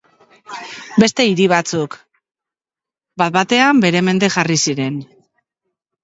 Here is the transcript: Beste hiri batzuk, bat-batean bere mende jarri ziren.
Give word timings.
Beste 1.01 1.25
hiri 1.31 1.43
batzuk, 1.51 1.97
bat-batean 3.23 3.83
bere 3.83 4.01
mende 4.07 4.31
jarri 4.37 4.57
ziren. 4.71 4.97